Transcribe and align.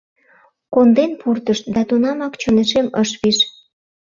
Конден 0.73 1.11
пуртышт, 1.21 1.63
да 1.73 1.81
тунамак 1.89 2.33
чонешем 2.41 2.87
ыш 3.01 3.09
пиж. 3.21 3.37